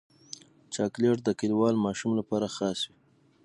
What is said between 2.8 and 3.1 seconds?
وي.